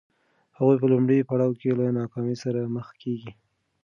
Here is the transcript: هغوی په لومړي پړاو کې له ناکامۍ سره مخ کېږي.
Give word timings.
هغوی 0.57 0.77
په 0.79 0.87
لومړي 0.91 1.27
پړاو 1.29 1.57
کې 1.61 1.77
له 1.79 1.85
ناکامۍ 1.99 2.35
سره 2.43 2.71
مخ 2.75 2.87
کېږي. 3.01 3.31